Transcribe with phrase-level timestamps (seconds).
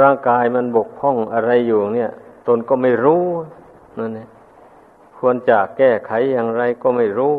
[0.00, 2.10] ร่างกายมันบกพร่องอะไรอยู่เนี่ย
[2.46, 3.24] ตนก็ไม่รู้
[3.98, 4.28] นั่นเอง
[5.18, 7.34] ควรจะแก้ไขอย่างไรก็ไม่รู้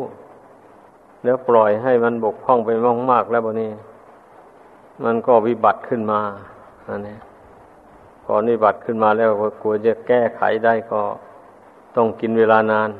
[1.24, 2.70] แล้วปล่อยให้มันบกพร่องไป
[3.10, 3.72] มากๆแล้วบนี้
[5.04, 6.20] มันก็วิบัติขึ้นมา
[6.88, 7.16] อันนี้
[8.24, 9.30] พอวิบัติขึ้นมาแล้ว
[9.62, 11.00] กลัวจะแก้ไขได้ก็
[11.96, 12.90] ต้องกินเวลานาน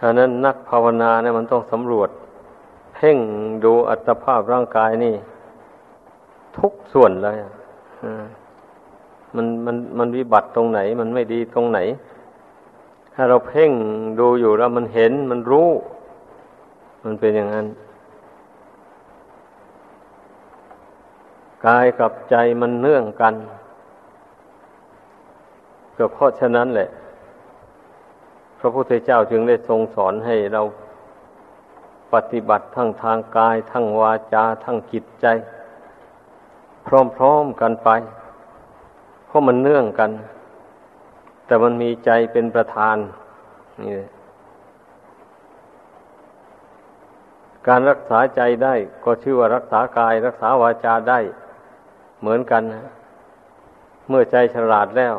[0.00, 2.10] ฉะนั้นนักภาวนาเนี่ยมันต้องสำรวจ
[2.94, 3.18] เพ่ง
[3.64, 5.14] ดูอัตภาพร่างกายนี่
[6.58, 7.36] ทุกส่วนเลย
[9.36, 11.78] มันมันมันวิบัติตรงไหน มันไม่ดีตรงไหน
[13.14, 13.72] ถ้าเราเพ่ง
[14.18, 15.68] ดูอยู่แล้วมันเห็นมันรู้
[17.04, 17.66] มันเป็นอย่างนั้น
[21.66, 23.34] กายกับใจมันเนื่องกัน
[25.96, 26.88] ก็เพราะฉะนั้นแหละ
[28.58, 30.62] พระพุทธเจ้าจึงได้ทรงสอนให้เรา
[32.12, 35.26] ปฏิบัติทั้งทางกาย ทั้งวาจา ทั้งจิตใจ
[36.86, 37.90] พร้อมๆกันไป
[39.26, 40.10] เพราะมันเนื่องกัน
[41.46, 42.96] แต่มันมีใจเป็นประธาน
[43.82, 43.96] นี่
[47.68, 51.18] การรักษาใจได้ก็ชื่อว่ารักษากาย รักษาวาจาได้
[52.20, 52.84] เหมือนกันนะ
[54.08, 55.14] เมื่อใจฉลาดแล้ว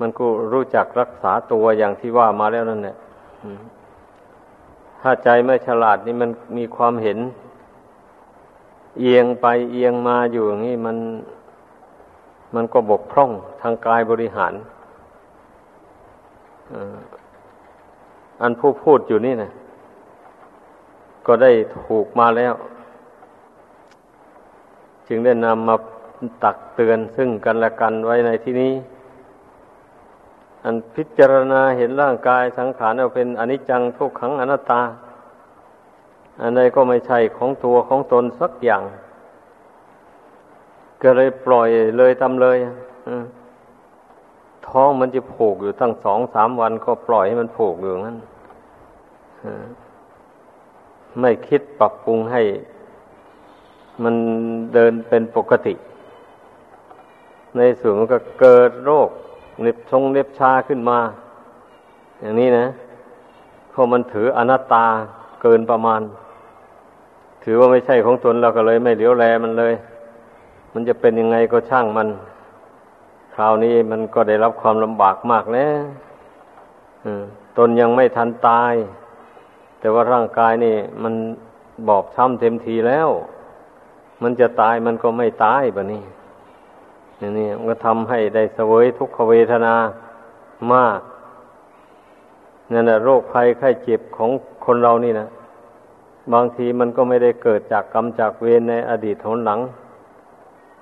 [0.00, 2.96] มันก็รู้จักรักษาตัวอย่างที่ว่ามาแล้วนั่นแหละ
[5.00, 7.18] ถ้าใจไม่ฉลาดนี่มันมีความเห็น
[8.98, 10.96] เอียงไปเอียงมาอยู่อย่างนี้มัน
[12.54, 14.54] มันก็บกพร่องทางกายบริหาร
[18.42, 19.50] อันผู้พูดอยู่นี่นะ
[21.26, 21.50] ก็ได้
[21.86, 22.54] ถูกมาแล้ว
[25.08, 25.76] จึงได้นำมา
[26.44, 28.72] ตักเตือนซึ่งกันและกันไว้ในที่นี้
[30.64, 34.80] อันพิจารณาเห็นร่างกายสังขารเอาเป็นอนิจจังทุกขังอนัตตา
[36.40, 38.82] อันใดก็ไม่ใช่ของตัวของตนสักอย่าง
[41.02, 42.56] ก็เลยปล่อยเลยทำเลย
[44.68, 48.18] ท้องมันจะผูกอยู่ตั้งสองสามวันก็ปล่อยให้มันผูกอยู่งั้น
[51.20, 52.42] ไม่คิดปรับปรุงให้
[54.02, 54.14] มัน
[54.74, 55.74] เดินเป็นปกติ
[57.56, 59.08] ในส่วนมันก็เกิดโรค
[59.62, 60.98] เน็บชงเน็บชาขึ้นมา
[62.20, 62.66] อย่างนี้นะ
[63.70, 64.86] เพราะมันถืออนัตตา
[65.42, 66.00] เกินประมาณ
[67.42, 69.74] ถือว่าไม่ใช่ของตนเราก็เลย ไม่เหลียวแลมันเลย
[70.72, 72.08] มันจะเป็นยังไงก็ช่างมัน
[73.34, 75.82] คราวนี้มันก็ได้รับความลำบากมากแล้ว
[77.58, 78.74] ตนยังไม่ทันตาย
[79.80, 81.14] แต่ว่าร่างกายนี่ มัน
[81.88, 83.08] บอบช้ำเต็มทีแล้ว
[84.22, 86.02] มันจะตายมันก็ไม่ตายแบบนี้
[87.38, 89.74] นี่มันก็ทำให้ได้เสวยทุกขเวทนา
[90.72, 91.00] มาก
[92.72, 94.30] นั่นแหละโรคภัยไข้เจ็บของ
[94.64, 95.26] คนเรานี่นะ
[96.32, 99.60] บางทีมันก็ไม่ได้เกิดจากกรรมจากเวรในอดีตหนหลัง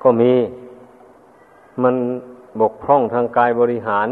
[0.03, 0.33] ก็มี
[1.83, 1.95] มัน
[2.61, 4.09] บกพร่องทางกายบริหาร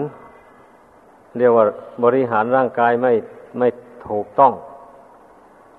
[1.38, 1.64] เรียกว่า
[2.04, 3.12] บริหารร่างกายไม่
[3.58, 3.68] ไม่
[4.08, 4.52] ถูกต้อง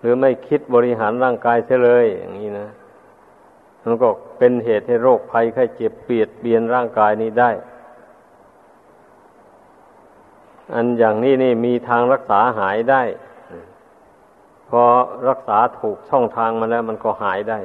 [0.02, 2.68] หรือไม่คิดบริหารร่างกายเสียเลย อย่างนี้นะ
[3.84, 7.52] มันก็เป็นเหตุให้โรคภัยไข้เจ็บเปียดเบียนร่างกายนี้ได้
[10.74, 13.02] อันอย่างนี้นี่มีทางรักษาหายได้
[14.70, 14.82] พอ
[15.30, 17.60] รักษาถูกช่องทางมาแล้วมันก็หายได้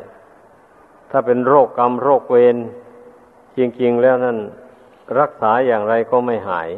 [1.10, 2.56] ถ้าเป็นโรคกรรมโรคเวร
[3.56, 4.38] จริงๆแล้วนั่น
[5.20, 6.68] รักษาอย่างไรก็ไม่หาย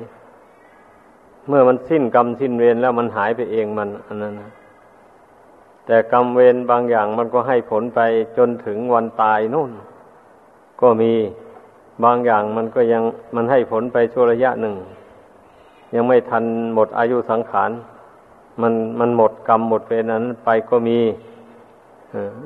[1.48, 4.50] เมื่อมันสิ้นกรรมสิ้นเวรแล้วมันหายไปเองมันอันนั้นนะ
[5.86, 8.00] แต่กรรมเวรบางอย่างมันก็ให้ผลไป
[8.36, 9.70] จนถึงวันตายนู่น
[10.80, 11.12] ก็มี
[12.04, 13.02] บางอย่างมันก็ยัง
[13.34, 14.74] มันให้ผลไปชั่วระยะหนึ่ง
[15.94, 17.70] ยังไม่ทันหมดอายุสังขาร
[18.60, 20.98] มันมันหมดกรรมหมดเวรนั้นไปก็มี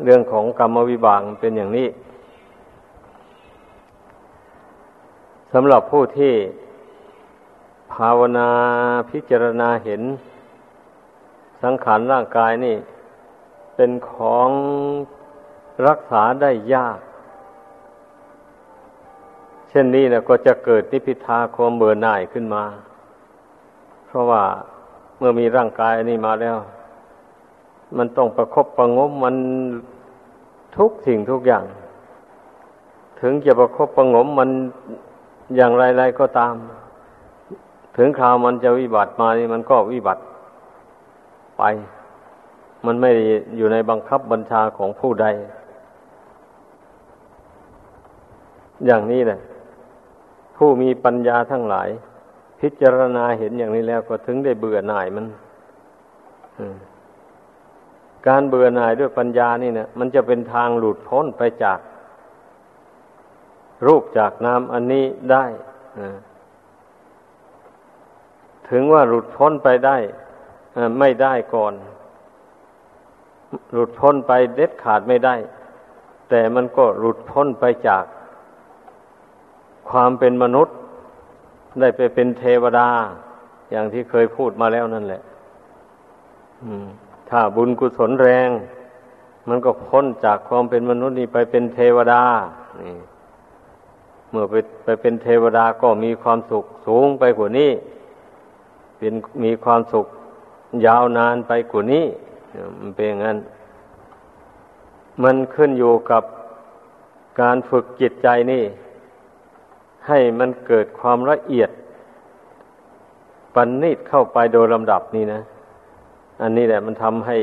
[0.04, 1.88] เรื่องของกรรมวิบากเป็นอย่างนี้
[5.52, 6.34] สำหรับผู้ที่
[7.92, 8.48] ภาวนา
[9.10, 10.02] พิจารณาเห็น
[11.62, 12.76] สังขารร่างกายนี่
[13.76, 14.48] เป็นของ
[15.88, 16.98] รักษาได้ยาก
[19.68, 22.64] เช่นนี้นะก็จะเกิดนิพิทาความเบื่อหน่ายขึ้นมา
[24.06, 24.42] เพราะว่า
[25.18, 26.56] เมื่อมีร่างกายนี้มาแล้ว
[27.96, 29.36] มันต้องประครบประงมมัน
[30.76, 31.64] ทุกสิ่งทุกอย่าง
[33.20, 34.50] ถึงจะประครบประงมมัน
[35.56, 36.54] อย่างไรๆก็ตาม
[37.96, 40.22] ถึงคราวมันจะวิบัติมานี่มันก็วิบัติ
[41.58, 41.62] ไป
[42.86, 43.10] มันไม่
[43.56, 45.26] อยู่ในบังคับบัญชาของผู้ใด
[48.86, 49.40] อย่างนี้แหละ
[50.56, 51.88] ผู้มีปัญญาทั้งหลาย
[52.60, 55.26] พิจารณาเห็นอย่างนี้แล้วก็ถึงได้เบื่อหน่ายมัน
[58.26, 61.78] การเบื่อหน่ายด้วยปัญญานี่เนะมันจะเป็นทางหลุดพ้นไปจาก
[63.86, 65.44] รูปจากนามอันนี้ได้
[68.70, 69.96] ถึงว่าหลุดพ้นไปได้
[70.98, 71.74] ไม่ได้ก่อน
[73.72, 75.34] หลุดพ้นไปเด็ดขาดไม่ได้
[76.28, 78.04] แต่มันก็หลุดพ้นไปจาก
[79.90, 80.76] ความเป็นมนุษย์
[81.80, 82.88] ได้ไปเป็นเทวดา
[83.70, 85.22] อย่างที่เคยพูดมาแล้วนั่นแหละ
[87.28, 88.48] ถ้าบุญกุศลแรง
[89.48, 92.22] มันก็พ้นจากความเป็นมนุษย์นี้ไปเป็นเทวดา
[92.82, 92.96] นี่
[94.30, 94.54] เมื่อไป
[94.84, 97.70] ไปเป็นเทวดาก็มีความสุขสูงไปกว่านี้
[98.98, 100.06] เป็นมีความสุข
[100.86, 102.04] ยาวนานไปกว่านี้
[102.80, 103.38] มันเป็นอย่างนั้น
[105.22, 106.22] มันขึ้นอยู่กับ
[107.40, 108.64] การฝึกจิตใจนี่
[110.08, 111.70] ให้มันเกิดความละเอียด
[113.54, 115.40] ปันนิดเข้าไปโดยลำดับนี่นะ
[116.42, 117.36] อันนี้แหละมันทำให้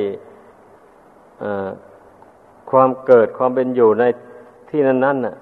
[2.70, 4.04] ความเกิดความเป็นอยู่ใน
[4.70, 5.36] ที่นั้นๆน่ะ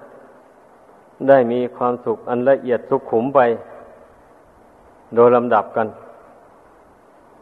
[1.28, 3.40] ได้มีความสุขอันละเอียดสุขขุมไป
[5.14, 5.86] โดยลำดับกัน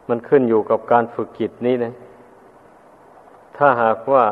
[0.09, 1.93] มันขึ้นอยู่กับการฝึกจิตนี้นะ
[3.57, 4.25] ถ้าหากว่า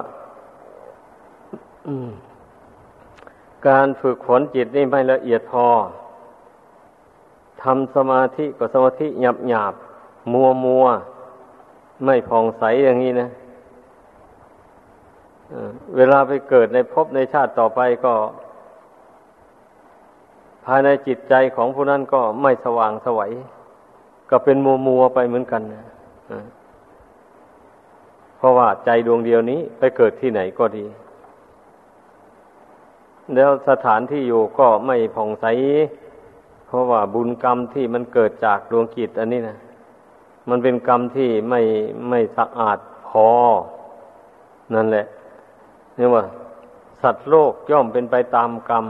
[3.68, 5.66] การฝึกฝนจิตนี่ไม่ละเอียดพอ
[7.62, 9.74] ทำสมาธิก็สมาธิหยาบหยาบ
[10.32, 10.84] มัวมัว
[12.04, 13.28] ไม่ผ่องใสอย่างนี้นะ
[15.96, 18.14] เวลาไปเกิดในภพในชาติต่อไปก็
[20.64, 23.32] ภายในจิตใจของผู้นั้นก็ไม่สว่างสวัย
[24.30, 25.84] ก็เป็นมัวมัวไปเหมือนกันนะ
[28.38, 30.86] เพราะว่าใจดวงเดียวนี้ไปเกิดที่ไหนก็ดี
[33.34, 35.46] แล้วสถานที่อยู่ก็ไม่ผ่องใส
[36.66, 39.56] เพราะว่าบุญกรรมที่มันเกิดจากดวงกิจอันนี้นะ
[40.48, 41.60] มันเป็นกรรมที่ไม่
[42.08, 42.78] ไม่สะอาด
[43.08, 43.28] พอ
[44.74, 45.06] นั่นแหละ
[45.98, 46.24] นี่ว่า
[47.02, 48.86] สัตว์โลกย่อมเป็นไปตามกรรม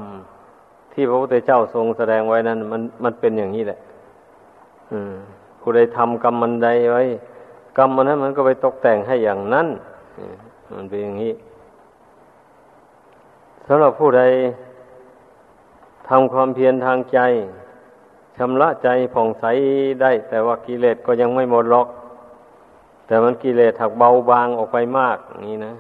[0.93, 3.79] ที่พระพุทธเจ้าทรงแสดงไว้นั้น มันมันเป็นอย่างนี้แหละ
[4.93, 5.15] อืม
[5.61, 7.03] ผู้ใดทำกรรมมันใดไว้
[7.79, 9.67] กรรมมันนั้นมันก็ไปตกแต่งให้อย่างนั้น
[10.75, 11.33] มันเป็นอย่างนี้
[13.73, 14.23] สำหรับผู้ใด
[16.09, 17.19] ทำความเพียรทางใจ
[18.37, 19.45] ชำระใจผ่องใส
[20.03, 21.89] ได้ แต่ว่ากิเลสก็ยังไม่หมดหรอก
[23.07, 25.75] แต่มันกิเลสถักเบาบางออกไปมากนี่นะ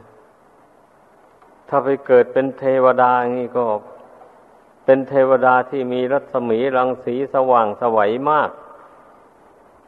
[1.68, 3.64] ถ้าไปเกิดเป็นเทวดาอย่างนี้ก็
[4.84, 8.50] เป็นเทวดาที่มีรัศมีรังสีสว่างสวัยมาก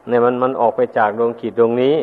[0.07, 1.97] เนี่ยมันมันออกไปจากดวงจิตดวงนี้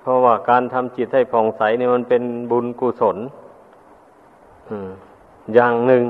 [0.00, 3.18] เพราะว่าการทำจิตให้ผ่องใสเนี่ยมันเป็นบุญกุศล
[5.54, 6.04] อย่างหนึ่ง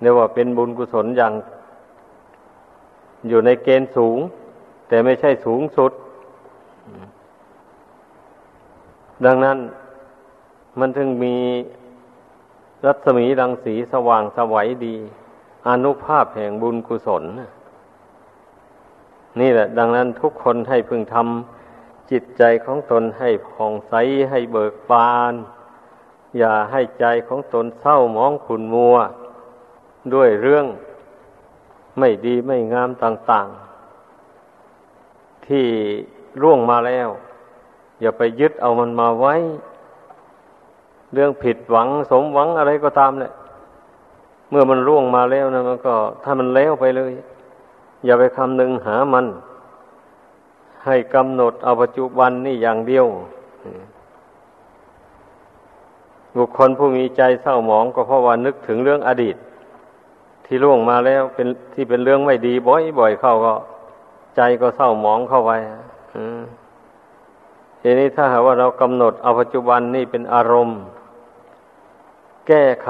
[0.00, 1.34] เรียกว่าเป็นบุญกุศลอย่าง
[3.28, 4.18] อยู่ในเกณฑ์สูง
[4.88, 5.92] แต่ไม่ใช่สูงสุด
[9.24, 9.58] ดังนั้น
[10.78, 11.36] มันถึงมี
[12.86, 14.96] รัศมีรังสีสว่างสวัยดี
[15.68, 17.24] อนุภาพแห่งบุญกุศล
[19.40, 23.94] นี่แหละ ดังนั้นทุกคนให้พึงทำจิตใจของตนให้ผ่องใส
[24.30, 25.34] ให้เบิกบาน
[26.38, 28.96] อย่าให้ใจของตนเศร้ามองขุนมัว
[30.14, 30.66] ด้วยเรื่อง
[31.98, 33.46] ไม่ดีไม่งามต่าง
[34.66, 35.66] ๆ ที่
[36.42, 37.08] ร่วงมาแล้ว
[38.00, 39.34] อย่าไปยึดเอามันมาไว้
[41.12, 43.32] เรื่องผิดหวังสมหวังอะไรก็ตามแหละ
[44.50, 45.94] เมื่อมันร่วงมาแล้วนะมันก็
[46.24, 47.12] ถ้ามันแล้วไปเลย
[48.04, 49.26] อย่าไปคำนึงหามัน
[50.84, 53.06] ให้กำหนดเอาปัจจุบันนี่อย่างเดียว
[56.36, 59.36] บุคคลผู้มีใจเศร้าหมองก็เพราะว่านึกถึงเรื่องอดีต
[60.46, 62.52] ที่ล่วงมาแล้วเป็นที่เป็นเรื่องไม่ดี
[62.98, 63.54] บ่อยๆเข้าก็
[64.36, 65.52] ใจก็เศร้าหมองเข้าไป
[67.80, 70.80] ทีนี้ถ้าหากว่าเรากำหนดเอาปัจจุบันนี่เป็นอารมณ์
[72.48, 72.88] แก้ไข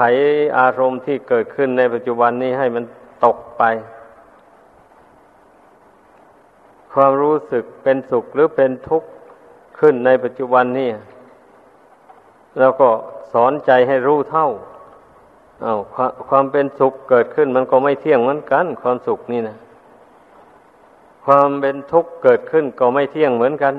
[0.59, 2.83] อารมณ์ที่เกิดขึ้นในปัจจุบันนี้ให้มัน
[3.25, 3.63] ตกไป
[6.93, 9.09] ความรู้สึกเป็นสุขหรือเป็นทุกข์
[9.79, 10.89] ขึ้นในปัจจุบันนี้
[12.59, 12.89] แล้วก็
[13.33, 14.47] สอนใจให้รู้เท่า
[15.63, 19.57] เอา้าความเป็นสุขเกิดขึ้นมันก็ไม่เที่ยงเหมือนกัน ความสุขนี่นะ
[21.25, 23.75] ความเป็นทุกข์เกิดขึ้นก็ไม่เที่ยงเหมือนกัน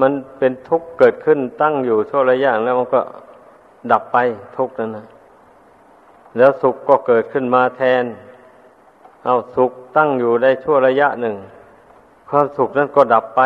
[0.00, 3.00] มันเป็นทุกข์เกิดขึ้นตั้งอยู่ชั่วระยะแล้วมันก็
[3.90, 4.16] ดับไป
[4.56, 5.06] ทุกข์นั้นนะ
[6.36, 8.04] แล้วสุขก็เกิดขึ้นมาแทน
[9.24, 11.36] เอาสุขตั้งอยู่ได้ชั่วระยะหนึ่ง
[12.30, 13.42] ความสุขนั้นก็ดับไป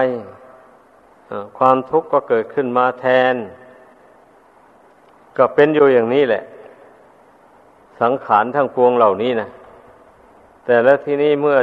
[1.59, 3.35] ความทุกข์ก็เกิดขึ้นมาแทน
[5.37, 6.43] ก็เป็นอยู่อย่างนี้แหละ
[8.01, 9.49] สังขารทั้งปวงเหล่านี้นะ
[10.65, 11.59] แต่แล้วที่นี้เมื่อ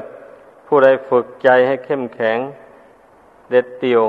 [0.68, 2.38] ผู้ใดฝึกใจให้เข้มแข็ง
[3.50, 4.04] เด็ดเตียว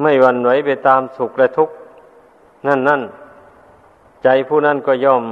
[0.00, 1.74] ไม่วันไหวไปตามสุขและทุกข์
[2.66, 3.02] นั่นนั่น
[4.22, 5.24] ใจผู้นั้นก็ย่อม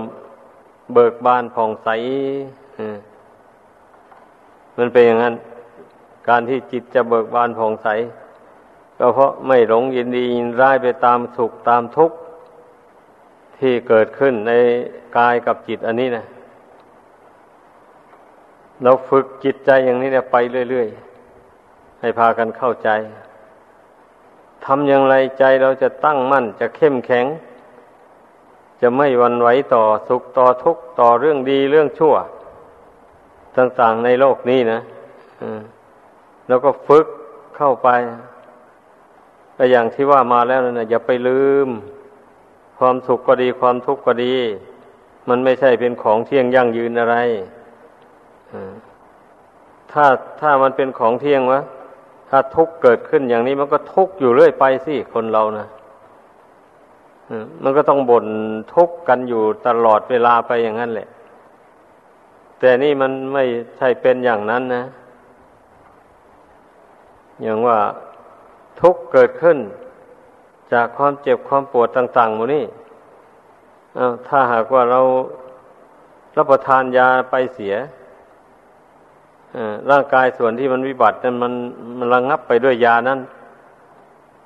[0.95, 1.89] เบิกบานผ่องใส
[4.79, 5.35] มันเป็นอย่างนั้น
[6.29, 7.89] การที่จิตจะเบิกบานผ่องใส
[8.99, 12.17] ก็เพราะไม่หลงยินดียินร้ายไปตามสุขตามทุกข์
[13.61, 14.53] ที่เกิดขึ้นใน
[15.19, 16.25] กายกับจิตอันนี้นะ
[18.83, 20.37] เราฝึกจิตใจอย่างนี้เนี่ยไป
[20.71, 22.89] เรื่อยๆ ให้พากันเข้าใจ
[24.65, 27.27] ทำอย่างไรใจเราจะตั้งมั่นจะเข้มแข็ง
[28.81, 32.15] จะไม่วันไหวต่อสุขต่อทุกข์ต่อเรื่องดีเรื่องชั่ว
[33.57, 34.81] ต่างๆในโลกนี้นะ
[36.49, 37.07] แล้วก็ฝึก
[37.57, 37.89] เข้าไป
[39.57, 41.69] ก็อย่างที่ว่ามาแล้วนะอย่าไปลืม
[42.81, 44.35] ความสุขก็ดีความทุกข์ก็ดี
[45.29, 47.17] มันไม่ใช่เป็นของเที่ยงยั่งยืนอะไร
[49.93, 50.05] ถ้า
[50.41, 51.61] ถ้ามันเป็นของเที่ยงวะ
[52.31, 55.67] ถ้าทุกข์เกิดขึ้นอย่างนี้มันก็ทุกข์อยู่เรื่อยไปสิคนเรานะ
[57.63, 58.27] มันก็ต้องบ่น
[58.75, 61.09] ทุกข์กันอยู่ตลอดเวลาไปอย่างนั้นแหละ
[62.59, 63.45] แต่นี่มันไม่
[63.77, 64.85] ใช่เป็นอย่างนั้นนะ
[67.43, 67.79] อย่างว่า
[68.81, 69.59] ทุกข์เกิดขึ้น
[70.73, 72.65] จากความเจ็บความปวดต่างๆหมดนี่
[74.29, 75.01] ถ้าหากว่าเรา
[76.37, 77.75] รับประทานยาไปเสีย
[79.91, 81.53] ร่างกายส่วนที่มันวิบัตินั้นมัน
[81.99, 83.21] มันระงงับไปด้วยยานั้น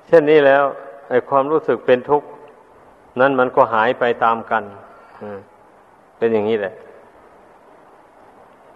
[0.06, 0.64] เช่นนี้แล้ว
[1.08, 2.28] ไอ้ความรู้สึกเป็นทุกข์
[3.20, 4.62] นั้นมันก็หายไปตามกัน
[6.18, 6.74] เป็นอย่างนี้แหละ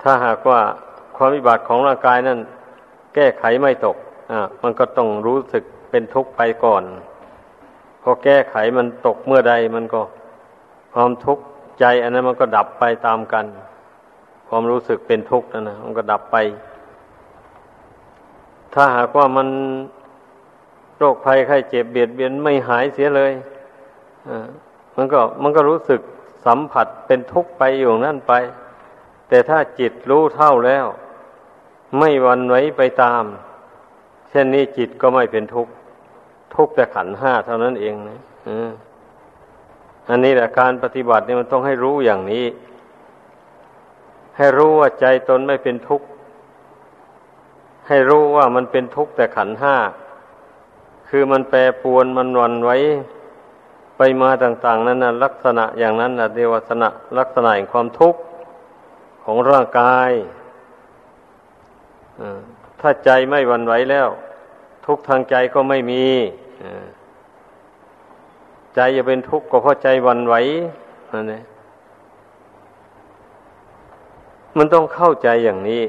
[0.03, 0.61] ถ้าหากว่า
[1.17, 2.39] ความวิบัติของร่างกายนั้น
[3.15, 3.97] แก้ไขไม่ตก
[4.33, 6.83] อ่ามันก็ต้องรู้สึกเป็นทุกข์ไปก่อน
[8.03, 10.03] พอแก้ไขมันตกเมื่อใดมันก็
[10.95, 11.45] ความทุกข์
[11.81, 13.45] ใจ อันนั้นมันก็ดับไปตามกัน
[14.49, 16.37] ความรู้สึกเป็นทุกข์นั่นนะมันก็ดับไป
[18.75, 19.49] ถ้าหากว่ามัน
[20.99, 23.33] โรคภัยไข้เจ็บเบียดเบียนไม่หายเสียเลย
[24.97, 26.01] มันก็มันก็รู้สึก
[26.47, 28.33] สัมผัสเป็นทุกข์ไปอยู่นั่นไป
[29.29, 30.87] แต่ถ้าจิตรู้เท่าแล้ว
[31.99, 33.25] ไม่วันไว้ไปตาม
[34.29, 35.73] เช่นนี้จิตก็ไม่เป็นทุกข์
[36.55, 38.19] ทุกแต่ขันห้าเท่านั้นเองนะ
[40.09, 42.47] อันนี้แหละการปฏิบัติเนี่ยมันต้องให้รู้อย่างนี้
[44.37, 46.07] ให้รู้ว่าใจตนไม่เป็นทุกข์
[47.89, 49.77] ให้รู้ว่ามันเป็นทุกข์แต่ขันห้า
[51.09, 52.77] คือมันแปรปวนมันวันไว้
[53.97, 56.89] ไปมาต่าง ๆ นั้นนะลักษณะอย่างนั้นนะเดวสนะ
[57.19, 58.21] ลักษณะแห่งความทุกข์
[59.25, 60.11] ของร่างกาย
[62.81, 64.09] ถ้าใจไม่วันไหวแล้ว
[64.91, 66.05] ทุกทางใจก็ไม่มี
[68.75, 70.35] ใจจะเป็นทุกข์ก็เพราะใจวันไหว
[71.13, 71.43] นั่นเอง
[74.57, 75.83] มันต้องเข้าใจอย่างนี้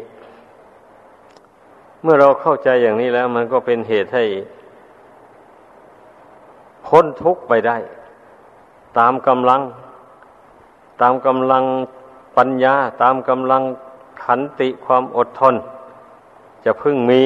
[2.03, 4.23] เมื่อเราเข้าใจอย่างนี้แล้ว มันก็เป็นเหตุให้
[6.87, 7.77] พ้นทุกข์ไปได้
[8.97, 9.61] ตามกำลัง
[11.01, 11.63] ตามกำลัง
[12.37, 13.61] ปัญญา ตามกำลัง
[14.23, 15.55] ขันติความอดทน
[16.65, 17.23] จะพึ่งมี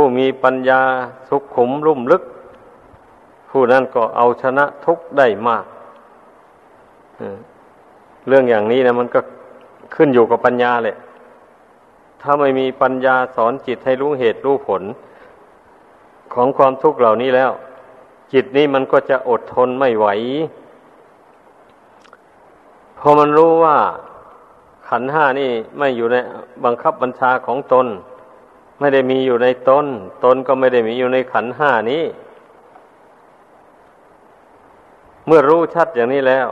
[0.00, 0.80] ผู้มีปัญญา
[1.28, 2.22] สุขขุมลุ่มลึก
[3.50, 5.64] ผู้นั้นก็เอาชนะทุกได้มาก
[8.28, 9.20] เรื่องอย่างนี้นะมันก็
[9.94, 10.96] ขึ้นอยู่กับปัญญาแหละ
[12.20, 14.82] ถ้าไม่มีปัญญาสอนจิตให้รู้เหตุรู้ผล
[16.34, 17.50] ของความทุกข์เหล่านี้แล้ว
[18.32, 20.06] จิตนี้มันก็จะอดทนไม่ไหว
[22.98, 23.76] พอมันรู้ว่า
[24.88, 26.16] ขันห้านี่ไม่อยู่ใน
[26.64, 27.88] บังคับบัญชาของตน
[28.78, 29.86] ไม่ได้มีอยู่ในตน
[30.24, 32.04] ตนก็ไม่ได้มีอยู่ในขันห้านี้
[35.26, 36.46] เมื่อรู้ชัดอย่างนี้แล้ว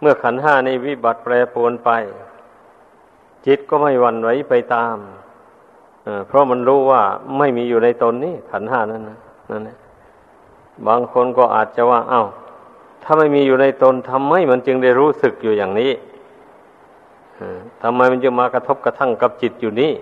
[0.00, 1.90] เมื่อขันห้านี้วิบัติแปรปรวนไป
[3.46, 4.96] จิตก็ไม่หวั่นไหวไปตาม
[6.26, 7.02] เพราะมันรู้ว่า
[7.38, 9.18] ไม่มีอยู่ในตนนี่ขันห้านั้นนะ
[9.50, 9.78] นั่นแหละ
[10.86, 12.24] บางคนก็อาจจะว่า เอา้า
[13.02, 15.92] ถ้าไม่มีอยู่ในตนทำไมมันจึงได้รู้สึกอยู่อย่างนี้
[17.82, 19.92] ทำไมมันจึงมากระทบกระทั่งกับจิตอยู่นี่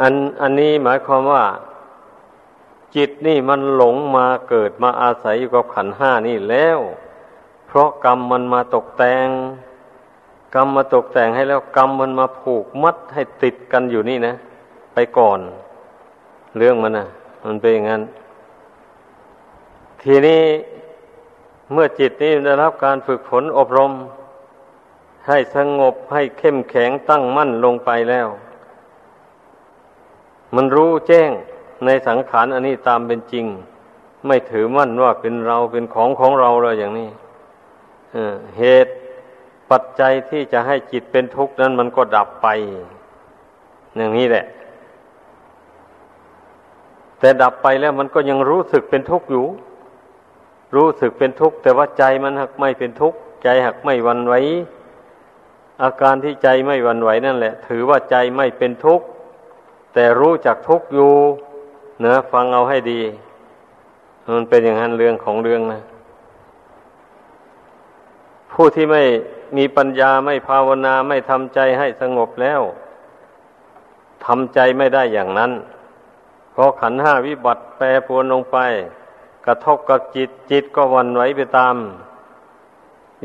[0.00, 1.44] อันอันนี้หมายความว่า
[2.96, 6.78] จิตนี่มันหลงมาเกิดมาอาศัยอยู่กับขันห้านี่แล้ว
[7.66, 9.28] เพราะกรรมมันมาตกแต่ง
[10.54, 14.34] กรรมมาตกแต่งให้แล้วกรรมมันมาผูกมัดให้ติดกันอยู่นี่นะ
[14.94, 15.38] ไปก่อน
[16.56, 17.06] เรื่องมันนะ
[17.44, 18.02] มันเป็นอย่างนั้น
[20.02, 20.42] ทีนี้
[21.72, 23.92] เมื่อจิตนี้ได้รับการฝึกฝนอบรม
[25.28, 28.28] ให้สงบให้เข้มแข็งตั้งมั่นลงไปแล้ว
[30.54, 31.30] มันรู้แจ้ง
[31.84, 33.46] ในสังขารอันนี้ตามเป็นจริง
[34.26, 37.08] ไม่ถือมั่นว่าเป็นเราเป็นของของเราเลยอย่างนี้
[38.58, 38.94] เหตุ
[39.70, 42.48] ปัจจัยที่จะให้จิตเป็นทุกข์นั้นมันก็ดับไป
[43.96, 44.46] อย่างนี้แหละ
[47.20, 49.46] แต่ดับไปแล้วมันก็ยังรู้สึกเป็นทุกข์อยู่
[50.76, 54.34] รู้สึกเป็นทุกข์แต่ว่าใจมันหักไม่เป็นทุกข์ใจหักไม่วันไหว
[55.82, 59.06] อาการที่ใจไม่วันไหวนั่นแหละ ถือว่าใจไม่เป็นทุกข์
[59.98, 61.12] แต่รู้จักทุกอยู่
[62.02, 63.00] เนะฟังเอาให้ดี
[64.34, 65.80] มันเป็นอย่างนั้นเรื่องของเรื่องนะ
[68.52, 69.02] ผู้ที่ไม่
[69.56, 72.60] มีปัญญาไม่ภาวนาไม่ทำใจให้สงบแล้ว
[74.26, 75.52] ทำใจไม่ได้อย่างนั้น
[76.54, 78.58] พอขันห้าวิบัติแปรปรวนลงไป
[79.46, 81.76] กระทบกับจิตจิตก็วันไหวไปตาม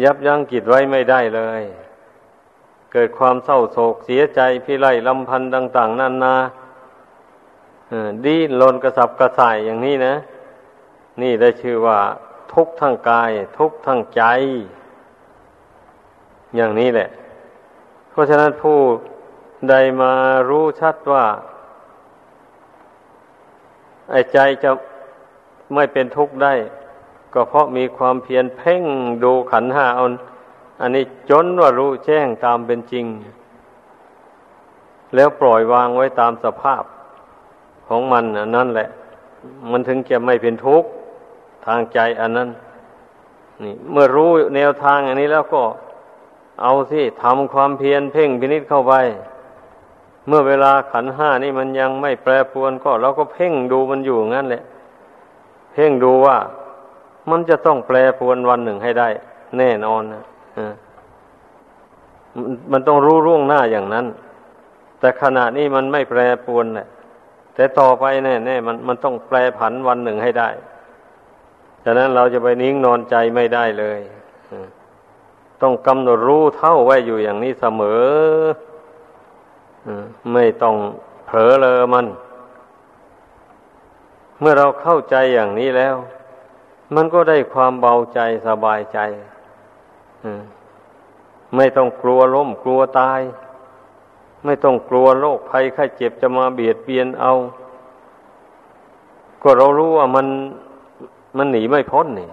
[0.03, 1.63] ยับยั้งจิตไว้ไม่ได้เลย
[2.91, 6.35] เกิดความเศร้าโศกเสียใจพิไรลำพันธ์ต่าง ๆนานา
[8.25, 10.15] ดิ้นรนกระสับกระส่ายอย่างนี้นะ
[11.21, 11.99] นี่ได้ชื่อว่า
[12.53, 14.23] ทุกข์ทั้งกาย ทุกข์ทั้งใจ
[16.55, 17.09] อย่างนี้แหละ
[18.09, 18.79] เพราะฉะนั้นผู้
[19.69, 20.13] ใดมา
[20.49, 21.25] รู้ชัดว่า
[24.11, 24.71] ไอ้ใจจะ
[25.73, 26.53] ไม่เป็นทุกข์ได้
[27.33, 28.83] ก็เพราะมีความเพียรเพ่ง
[29.23, 30.13] ดูขันห้าอัน
[30.81, 33.05] อันนี้จนว่ารู้แจ้งตามเป็นจริง
[35.15, 36.83] แล้วปล่อยวางไว้ตามสภาพ
[37.91, 38.87] ของมันนั่นแหละ
[39.71, 40.89] มันถึงจะไม่เป็นทุกข์
[41.65, 42.49] ทางใจอันนั้น
[43.63, 45.63] นี่ เมื่อรู้แนวทางอันนี้แล้วก็
[46.61, 48.93] เอาสิทำความเพียรเพ่งพินิษเข้าไป
[50.27, 54.63] เมื่อเวลาขันห้านี่มันยังไม่แปรปวนก็เราก็เพ่งดูมันอยู่งั้นแหละ
[55.73, 56.37] เพ่งดูว่า
[57.29, 59.09] มันจะต้องแปรปวนวันหนึ่งให้ได้
[59.57, 60.23] แน่นอนนะ
[62.71, 64.05] มันต้องรู้ร่วงหน้าอย่างนั้น
[64.99, 66.87] แต่ขณะนี้มันไม่แปรปวนแหละ
[67.55, 70.49] แต่ต่อไปแน่แน่มันมันต้องแปรผันวันหนึ่งให้ได้
[71.83, 73.99] ฉะนั้นเราจะไปนิ่งนอนใจไม่ได้เลย
[75.61, 78.03] ต้องกำหนดรู้เท่าไว้อยู่อย่างนี้เสมอ
[80.33, 80.75] ไม่ต้อง
[81.25, 82.05] เผลอเลอมัน
[84.39, 85.95] เมื่อเราเข้าใจอย่างนี้แล้ว
[86.95, 88.99] มันก็ได้ความเบาใจสบายใจ
[91.55, 93.21] ไม่ต้องกลัวล้มกลัวตาย
[94.45, 97.33] ไม่ต้องกลัวโรคภัยไข้เจ็บจะมาเบียดเบียนเอา
[99.41, 100.27] ก็เรารู้ว่ามัน
[101.37, 102.29] มันหนีไม่พ้นนี่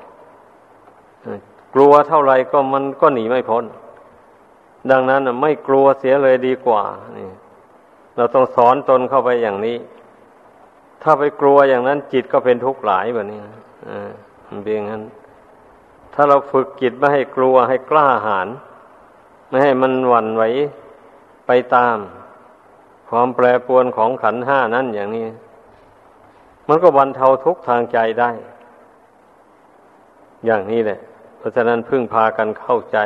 [1.74, 3.64] กลัวเท่าไรก็มันก็หนีไม่พ้น
[4.90, 6.82] ดังนั้นไม่กลัวเสียเลยดีกว่า
[7.18, 7.28] นี่
[8.16, 9.76] เราต้องสอนตนเข้าไปอย่างนี้
[11.02, 13.40] ถ้าไปกลัวอย่างนั้นจิตก็เป็นทุกข์หลายแบบนี้
[13.88, 14.10] อ่า
[14.64, 15.02] เป็นอย่างนั้น
[16.14, 18.48] ถ้าเราฝึกจิตไม่ให้กลัวให้กล้าหาญ
[19.48, 20.42] ไม่ให้มันหวั่นไหว
[21.48, 21.96] ไปตาม
[23.08, 25.26] ความแปรปรวนของขันห้านั้นอย่างนี้
[26.68, 28.30] มันก็บรรเทาทุกทางใจได้
[30.46, 31.00] อย่างนี้แหละ
[31.38, 32.98] เพราะฉะนั้นพึ่งพากันเข้าใจ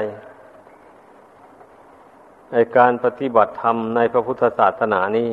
[2.53, 5.31] ในการปฏิบัติธรรมในพระพุทธศาสนานี้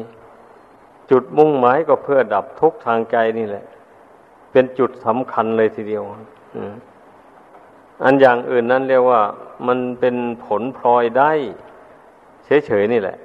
[1.11, 3.65] จุดมุ่งหมายก็เพื่อดับทุกทางใจนี่แหละ
[4.51, 6.03] เป็นจุดสำคัญเลยทีเดียว
[8.03, 9.21] อันอย่างอื่นนั้นเรียกว่า
[9.67, 11.31] มันเป็นผลพลอยได้
[12.67, 13.17] เฉยๆนี่แหละ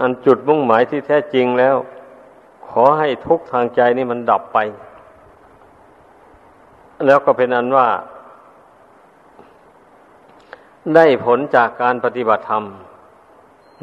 [0.00, 1.76] อันจุดมุ่งหมายที่แท้จริงแล้ว
[2.68, 4.58] ขอให้ทุกทางใจนี่มันดับไป
[7.06, 7.88] แล้วก็เป็นอันว่า
[10.94, 12.64] ได้ผลจากการปฏิบัติธรรม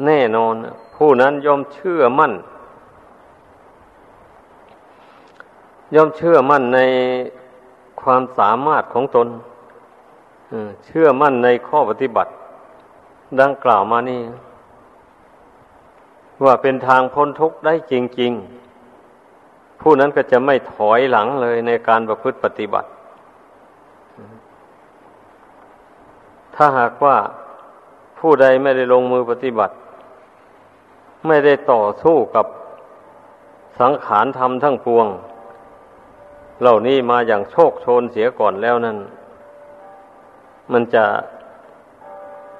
[0.06, 0.54] แน่นอน
[0.96, 2.32] ผู้นั้นย่อมเชื่อมั่น
[5.94, 6.80] ย่อมเชื่อมั่นใน
[8.02, 9.28] ความสามารถของตน
[10.86, 12.30] เชื่อมั่นในข้อปฏิบัติ
[13.40, 14.22] ดังกล่าวมานี่
[16.44, 18.32] ว่าเป็นทางพ้นทุกข์ได้จริง
[19.06, 22.88] ๆ ผู้นั้นก็จะไม่ถอยหลังเลยในการประพฤติปฏิบัติ
[26.54, 27.16] ถ้าหากว่า
[28.18, 29.74] ผู้ใดไม่ได้ลงมือปฏิบัติ
[31.26, 32.46] ไม่ได้ต่อสู้กับ
[33.80, 35.06] สังขารธรรมทั้งปวง
[36.60, 38.96] เหล่านี้มาอย่างโชคโชนเสียก่อนแล้วนั่น
[40.72, 41.04] มันจะ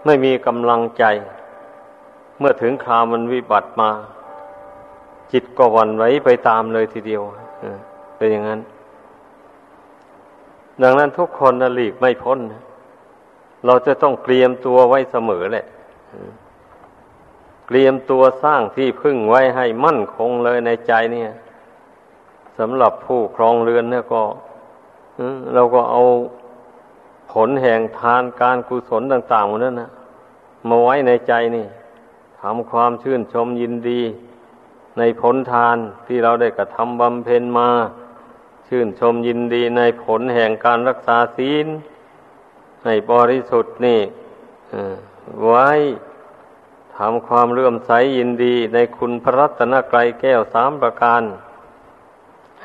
[0.05, 1.05] ไม่มีกำลังใจ
[2.39, 3.91] เมื่อถึงคราวมันวิบัติมา
[5.33, 7.23] จิตก็วันไว้ไปตามเลยทีเดียว
[8.17, 8.61] เป็นอย่างนั้น
[10.83, 12.39] ดังนั้นทุกคนนหลีกไม่พ้น
[13.67, 15.67] เราจะต้องเตรียมตัวไว้เสมอแหละ
[17.67, 21.31] เตรียมตัวสร้างที่พึ่งไว้ให้มั่นคงเลยในใจเนี่ย
[22.59, 24.23] สำหรับผู้ครองเรือนเนี่ยก็
[25.55, 26.03] เราก็เอา
[27.33, 29.91] ผลแห่งทานการกุศลต่างๆหมดนั้นนะ
[30.69, 31.67] มาไว้ในใจนี่
[32.41, 34.01] ทำความชื่นชมยินดี
[34.99, 37.71] ในผลทานที่เราได้กระทำบำเพ็ญมา
[38.69, 41.67] ชื่นชมยินดีในผลแห่งการรักษาศีล
[42.85, 44.01] ให้บริสุทธิ์นี่
[45.45, 45.71] ไว้
[46.97, 51.23] ทำความเลื่อมใสยินดีในคุณพระรัตนกรัยแก้วสามประการ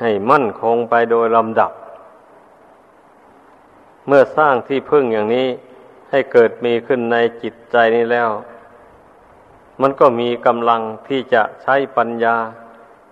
[0.00, 1.72] ให้มั่นคงไปโดยลำดับ
[4.12, 5.48] เมื่อสร้างที่พึ่งอย่างนี้
[6.10, 8.30] ให้เกิดมีขึ้นในจิตใจนี้แล้ว
[9.80, 12.36] มันก็มีกำลังที่จะใช้ปัญญา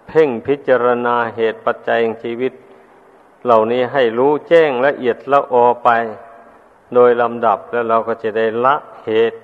[0.09, 2.53] เพ่งพิจารณาเหตุปัจจัยของชีวิต
[3.45, 5.89] เหล่านี้ให้รู้แจ้งละเอียดละออไป
[6.95, 8.75] โดยลำดับแล้วเราก็จะได้ละ
[9.07, 9.39] เหตุ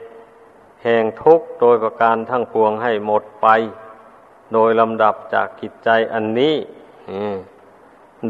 [0.83, 3.47] แห่งทุกข์โดยประการทั้งปวงให้หมดไป
[4.53, 6.55] โดยลำดับจากกิจใจอันนี้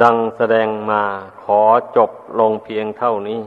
[0.02, 1.02] ดังแสดงมา
[1.42, 1.60] ขอ
[1.96, 3.40] จบลงเพียงเท่านี้